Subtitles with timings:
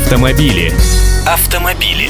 [0.00, 0.72] Автомобили.
[1.26, 2.08] Автомобили.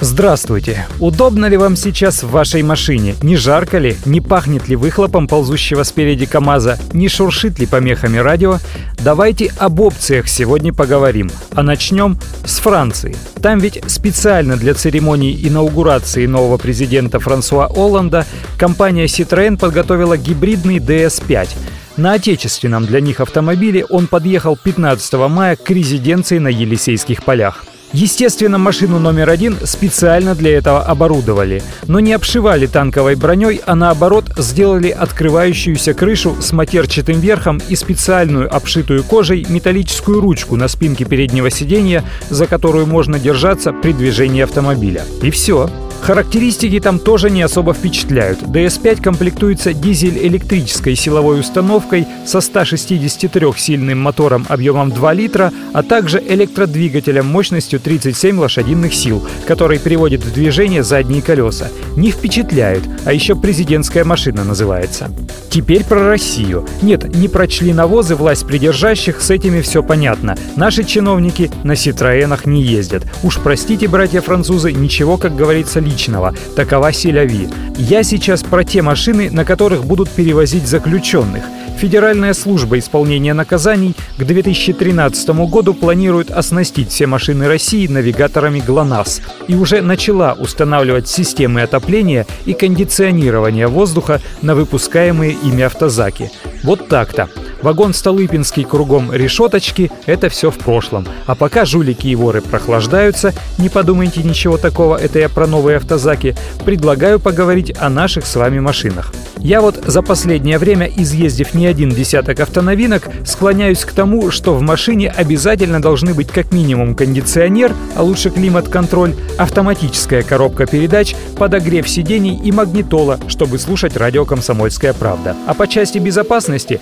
[0.00, 0.86] Здравствуйте!
[1.00, 3.16] Удобно ли вам сейчас в вашей машине?
[3.20, 3.96] Не жарко ли?
[4.06, 6.78] Не пахнет ли выхлопом ползущего спереди КАМАЗа?
[6.92, 8.58] Не шуршит ли помехами радио?
[9.00, 11.30] Давайте об опциях сегодня поговорим.
[11.52, 13.16] А начнем с Франции.
[13.42, 18.24] Там ведь специально для церемонии инаугурации нового президента Франсуа Олланда
[18.56, 21.48] компания Citroën подготовила гибридный DS5.
[21.96, 27.64] На отечественном для них автомобиле он подъехал 15 мая к резиденции на Елисейских полях.
[27.92, 34.24] Естественно, машину номер один специально для этого оборудовали, но не обшивали танковой броней, а наоборот
[34.36, 41.50] сделали открывающуюся крышу с матерчатым верхом и специальную обшитую кожей металлическую ручку на спинке переднего
[41.50, 45.04] сиденья, за которую можно держаться при движении автомобиля.
[45.22, 45.70] И все.
[46.04, 48.42] Характеристики там тоже не особо впечатляют.
[48.42, 57.80] DS5 комплектуется дизель-электрической силовой установкой со 163-сильным мотором объемом 2 литра, а также электродвигателем мощностью
[57.80, 61.68] 37 лошадиных сил, который приводит в движение задние колеса.
[61.96, 65.10] Не впечатляют, а еще президентская машина называется.
[65.48, 66.68] Теперь про Россию.
[66.82, 70.36] Нет, не про членовозы власть придержащих, с этими все понятно.
[70.56, 73.04] Наши чиновники на Ситроенах не ездят.
[73.22, 76.34] Уж простите, братья-французы, ничего, как говорится, лично личного.
[76.56, 77.48] Такова селяви.
[77.76, 81.44] Я сейчас про те машины, на которых будут перевозить заключенных.
[81.78, 89.54] Федеральная служба исполнения наказаний к 2013 году планирует оснастить все машины России навигаторами ГЛОНАСС и
[89.54, 96.30] уже начала устанавливать системы отопления и кондиционирования воздуха на выпускаемые ими автозаки.
[96.62, 97.28] Вот так-то.
[97.64, 101.06] Вагон Столыпинский кругом решеточки– это все в прошлом.
[101.24, 106.36] А пока жулики и воры прохлаждаются, не подумайте ничего такого, это я про новые автозаки,
[106.66, 109.14] предлагаю поговорить о наших с вами машинах.
[109.38, 114.62] Я вот за последнее время, изъездив не один десяток автоновинок, склоняюсь к тому, что в
[114.62, 122.40] машине обязательно должны быть как минимум кондиционер, а лучше климат-контроль, автоматическая коробка передач, подогрев сидений
[122.42, 125.36] и магнитола, чтобы слушать радио «Комсомольская правда».
[125.46, 126.80] А по части безопасности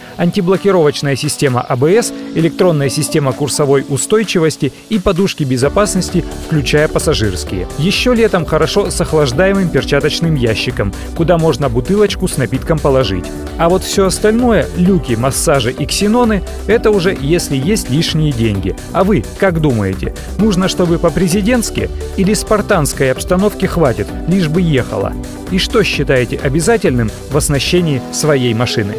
[0.73, 7.69] антиблокировочная система АБС, электронная система курсовой устойчивости и подушки безопасности, включая пассажирские.
[7.79, 13.25] Еще летом хорошо с охлаждаемым перчаточным ящиком, куда можно бутылочку с напитком положить.
[13.59, 18.75] А вот все остальное, люки, массажи и ксеноны, это уже если есть лишние деньги.
[18.93, 25.13] А вы как думаете, нужно, чтобы по-президентски или спартанской обстановке хватит, лишь бы ехала?
[25.51, 28.95] И что считаете обязательным в оснащении своей машины?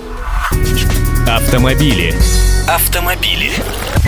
[1.27, 2.13] Автомобили.
[2.67, 3.51] Автомобили.